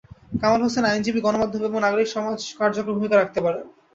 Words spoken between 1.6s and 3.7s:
এবং নাগরিক সমাজ কার্যকর ভূমিকা রাখতে পারেন।